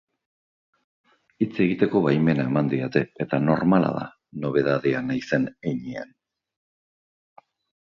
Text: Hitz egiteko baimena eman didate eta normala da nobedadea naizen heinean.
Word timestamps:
Hitz 1.45 1.49
egiteko 1.65 2.01
baimena 2.05 2.45
eman 2.51 2.71
didate 2.71 3.03
eta 3.27 3.41
normala 3.45 3.93
da 3.99 4.07
nobedadea 4.47 5.05
naizen 5.13 5.49
heinean. 5.53 6.19